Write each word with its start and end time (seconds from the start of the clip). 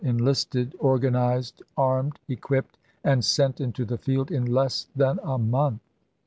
enlisted, 0.03 0.75
organized, 0.79 1.61
armed, 1.77 2.17
equipped, 2.27 2.75
and 3.03 3.23
sent 3.23 3.61
into 3.61 3.85
the 3.85 3.97
field 3.99 4.31
in 4.31 4.43
less 4.47 4.87
than 4.95 5.19
a 5.23 5.37
month. 5.37 5.79